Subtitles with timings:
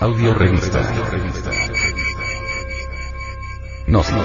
[0.00, 0.80] Audio revista.
[3.86, 4.16] Gnosis.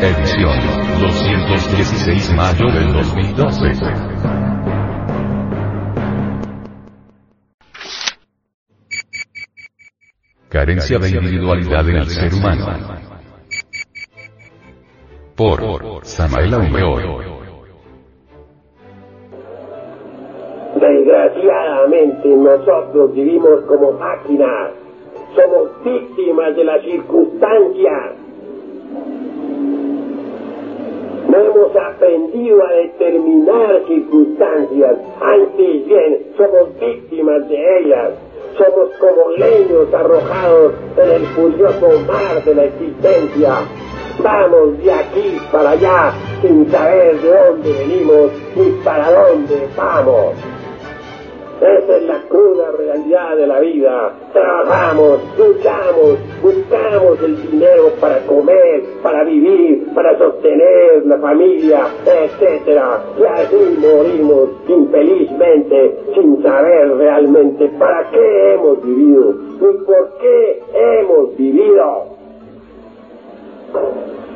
[0.00, 0.60] Edición
[1.00, 3.72] 216 mayo del 2012.
[10.48, 12.96] Carencia de individualidad en el ser humano.
[15.34, 17.31] Por Samael Aumeor.
[21.12, 24.70] Desgraciadamente nosotros vivimos como máquinas,
[25.36, 28.12] somos víctimas de las circunstancias.
[31.28, 38.12] No hemos aprendido a determinar circunstancias, antes bien somos víctimas de ellas.
[38.56, 43.54] Somos como leños arrojados en el furioso mar de la existencia.
[44.22, 50.51] Vamos de aquí para allá sin saber de dónde venimos ni para dónde vamos.
[51.62, 54.12] Esa es la cruda realidad de la vida.
[54.32, 62.80] Trabajamos, luchamos, buscamos el dinero para comer, para vivir, para sostener la familia, etc.
[63.16, 71.36] Y así morimos infelizmente sin saber realmente para qué hemos vivido ni por qué hemos
[71.36, 72.06] vivido.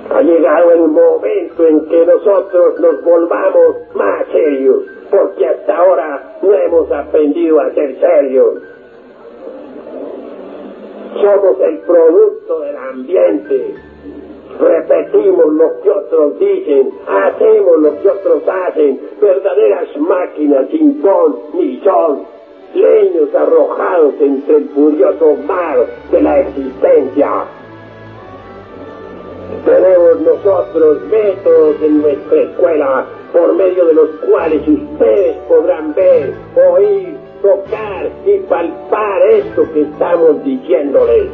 [0.08, 6.54] Ha llegado el momento en que nosotros nos volvamos más serios, porque hasta ahora no
[6.54, 8.62] hemos aprendido a ser serios.
[11.14, 13.75] Somos el producto del ambiente.
[14.58, 21.78] Repetimos lo que otros dicen, hacemos lo que otros hacen, verdaderas máquinas sin ton ni
[21.80, 22.22] son,
[22.75, 27.44] leños arrojados entre el furioso mar de la existencia.
[29.64, 36.32] Tenemos nosotros métodos en nuestra escuela por medio de los cuales ustedes podrán ver,
[36.72, 41.28] oír, tocar y palpar esto que estamos diciéndoles.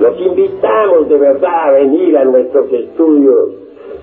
[0.00, 3.50] Los invitamos de verdad a venir a nuestros estudios.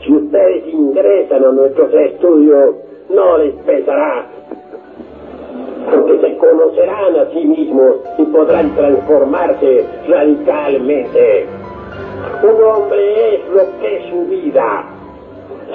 [0.03, 2.75] Si ustedes ingresan a nuestros estudios,
[3.09, 4.25] no les pesará,
[5.91, 11.46] porque se conocerán a sí mismos y podrán transformarse radicalmente.
[12.41, 14.93] Un hombre es lo que es su vida.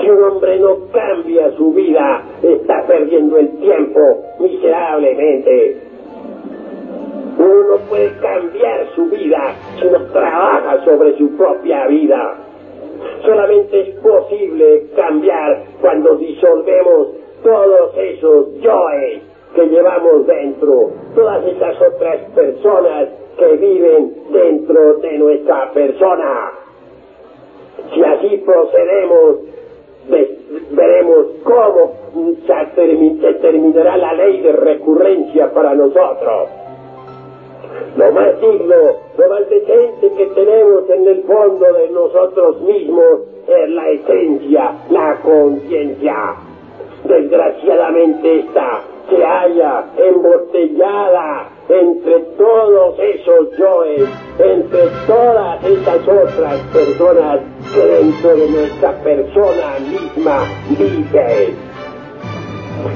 [0.00, 4.00] Si un hombre no cambia su vida, está perdiendo el tiempo
[4.38, 5.76] miserablemente.
[7.38, 12.36] Uno no puede cambiar su vida si no trabaja sobre su propia vida.
[13.25, 17.09] Solamente es posible cambiar cuando disolvemos
[17.42, 19.22] todos esos yoes
[19.54, 26.53] que llevamos dentro, todas esas otras personas que viven dentro de nuestra persona.
[27.94, 29.36] Si así procedemos,
[30.71, 31.93] veremos cómo
[32.47, 36.49] se terminará la ley de recurrencia para nosotros.
[37.97, 38.77] Lo más digno,
[39.19, 45.17] lo más decente que tenemos en el fondo de nosotros mismos es la esencia, la
[45.23, 46.35] conciencia.
[47.05, 54.09] Desgraciadamente esta se halla embotellada entre todos esos yoes,
[54.39, 57.41] entre todas esas otras personas
[57.75, 61.56] que dentro de nuestra persona misma viven.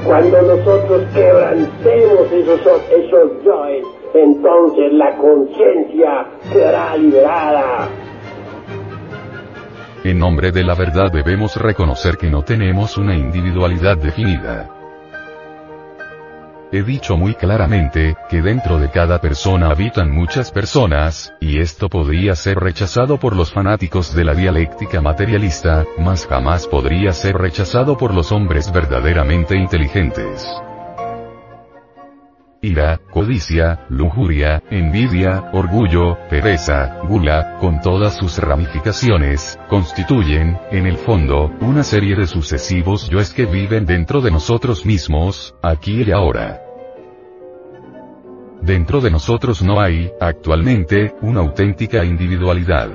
[0.05, 7.87] Cuando nosotros quebrantemos esos, esos yoes, entonces la conciencia será liberada.
[10.03, 14.82] En nombre de la verdad debemos reconocer que no tenemos una individualidad definida.
[16.73, 22.33] He dicho muy claramente, que dentro de cada persona habitan muchas personas, y esto podría
[22.35, 28.11] ser rechazado por los fanáticos de la dialéctica materialista, mas jamás podría ser rechazado por
[28.11, 30.49] los hombres verdaderamente inteligentes.
[32.63, 41.51] Ira, codicia, lujuria, envidia, orgullo, pereza, gula, con todas sus ramificaciones, constituyen, en el fondo,
[41.61, 46.62] una serie de sucesivos yoes que viven dentro de nosotros mismos, aquí y ahora.
[48.63, 52.87] Dentro de nosotros no hay, actualmente, una auténtica individualidad.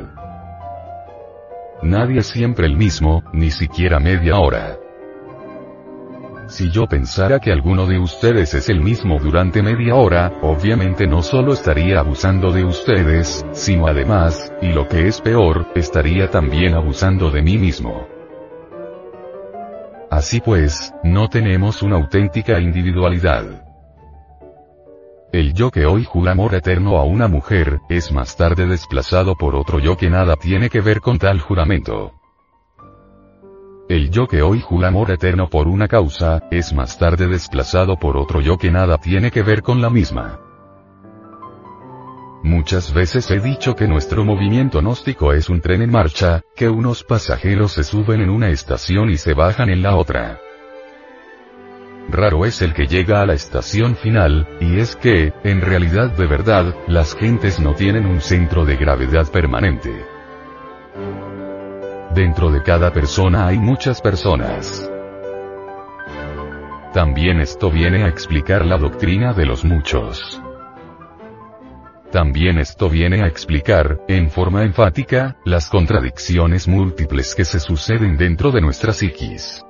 [1.83, 4.79] Nadie es siempre el mismo, ni siquiera media hora.
[6.47, 11.23] Si yo pensara que alguno de ustedes es el mismo durante media hora, obviamente no
[11.23, 17.31] solo estaría abusando de ustedes, sino además, y lo que es peor, estaría también abusando
[17.31, 18.09] de mí mismo.
[20.11, 23.68] Así pues, no tenemos una auténtica individualidad.
[25.59, 29.81] Yo que hoy jura amor eterno a una mujer, es más tarde desplazado por otro
[29.81, 32.13] yo que nada tiene que ver con tal juramento.
[33.89, 38.17] El yo que hoy jura amor eterno por una causa, es más tarde desplazado por
[38.17, 40.39] otro yo que nada tiene que ver con la misma.
[42.45, 47.03] Muchas veces he dicho que nuestro movimiento gnóstico es un tren en marcha, que unos
[47.03, 50.39] pasajeros se suben en una estación y se bajan en la otra.
[52.11, 56.27] Raro es el que llega a la estación final, y es que, en realidad de
[56.27, 59.93] verdad, las gentes no tienen un centro de gravedad permanente.
[62.15, 64.91] Dentro de cada persona hay muchas personas.
[66.95, 70.43] También esto viene a explicar la doctrina de los muchos.
[72.11, 78.51] También esto viene a explicar, en forma enfática, las contradicciones múltiples que se suceden dentro
[78.51, 79.63] de nuestra psiquis.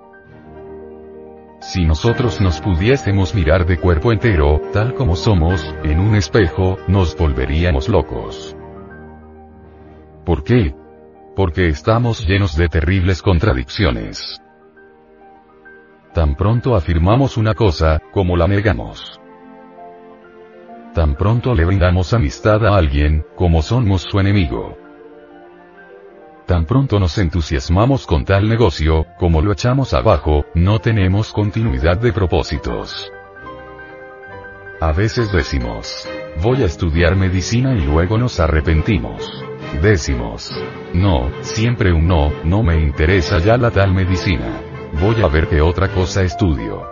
[1.68, 7.14] Si nosotros nos pudiésemos mirar de cuerpo entero, tal como somos, en un espejo, nos
[7.14, 8.56] volveríamos locos.
[10.24, 10.74] ¿Por qué?
[11.36, 14.40] Porque estamos llenos de terribles contradicciones.
[16.14, 19.20] Tan pronto afirmamos una cosa, como la negamos.
[20.94, 24.87] Tan pronto le brindamos amistad a alguien, como somos su enemigo.
[26.48, 32.10] Tan pronto nos entusiasmamos con tal negocio, como lo echamos abajo, no tenemos continuidad de
[32.10, 33.12] propósitos.
[34.80, 36.08] A veces decimos,
[36.42, 39.44] voy a estudiar medicina y luego nos arrepentimos.
[39.82, 40.50] Decimos,
[40.94, 44.62] no, siempre un no, no me interesa ya la tal medicina.
[45.02, 46.82] Voy a ver qué otra cosa estudio.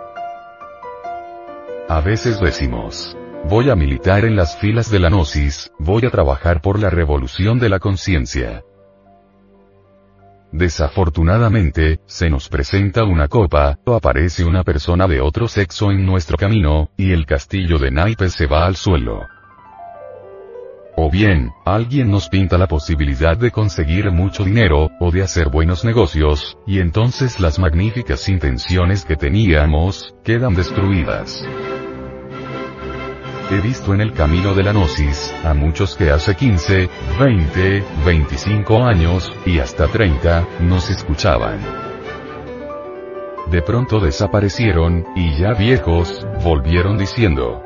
[1.89, 3.17] A veces decimos,
[3.49, 7.57] voy a militar en las filas de la gnosis, voy a trabajar por la revolución
[7.57, 8.63] de la conciencia.
[10.51, 16.37] Desafortunadamente, se nos presenta una copa, o aparece una persona de otro sexo en nuestro
[16.37, 19.27] camino, y el castillo de naipes se va al suelo.
[20.95, 25.85] O bien, alguien nos pinta la posibilidad de conseguir mucho dinero, o de hacer buenos
[25.85, 31.45] negocios, y entonces las magníficas intenciones que teníamos, quedan destruidas.
[33.49, 38.83] He visto en el camino de la gnosis, a muchos que hace 15, 20, 25
[38.83, 41.61] años, y hasta 30, nos escuchaban.
[43.49, 47.63] De pronto desaparecieron, y ya viejos, volvieron diciendo,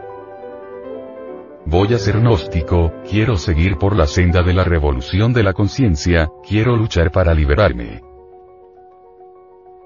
[1.65, 6.29] Voy a ser gnóstico, quiero seguir por la senda de la revolución de la conciencia,
[6.47, 8.01] quiero luchar para liberarme.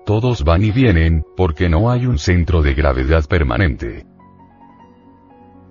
[0.05, 4.05] Todos van y vienen, porque no hay un centro de gravedad permanente.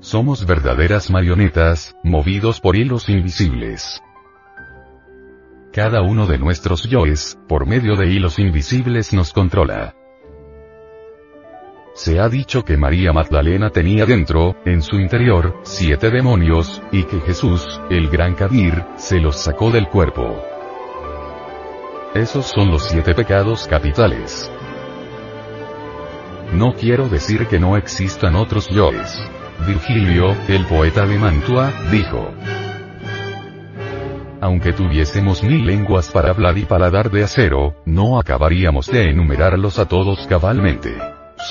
[0.05, 4.03] Somos verdaderas marionetas, movidos por hilos invisibles.
[5.73, 9.95] Cada uno de nuestros yoes, por medio de hilos invisibles nos controla.
[11.95, 17.21] Se ha dicho que María Magdalena tenía dentro, en su interior, siete demonios, y que
[17.21, 20.39] Jesús, el gran Kabir, se los sacó del cuerpo.
[22.15, 24.53] Esos son los siete pecados capitales.
[26.53, 29.19] No quiero decir que no existan otros yoes.
[29.67, 32.35] Virgilio, el poeta de Mantua, dijo.
[34.41, 39.87] Aunque tuviésemos mil lenguas para hablar y paladar de acero, no acabaríamos de enumerarlos a
[39.87, 40.95] todos cabalmente.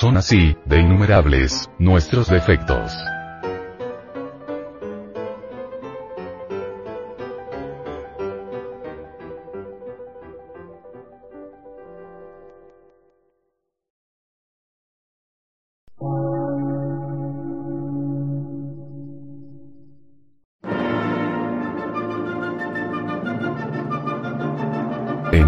[0.00, 2.92] Son así, de innumerables, nuestros defectos.